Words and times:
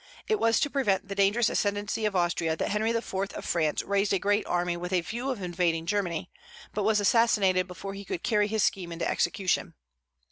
It 0.27 0.39
was 0.39 0.59
to 0.61 0.69
prevent 0.71 1.07
the 1.09 1.13
dangerous 1.13 1.47
ascendency 1.47 2.05
of 2.05 2.15
Austria 2.15 2.55
that 2.57 2.69
Henry 2.69 2.89
IV. 2.89 3.13
of 3.13 3.45
France 3.45 3.83
raised 3.83 4.11
a 4.11 4.17
great 4.17 4.43
army 4.47 4.75
with 4.75 4.91
a 4.93 5.01
view 5.01 5.29
of 5.29 5.43
invading 5.43 5.85
Germany, 5.85 6.31
but 6.73 6.81
was 6.81 6.99
assassinated 6.99 7.67
before 7.67 7.93
he 7.93 8.03
could 8.03 8.23
carry 8.23 8.47
his 8.47 8.63
scheme 8.63 8.91
into 8.91 9.07
execution. 9.07 9.75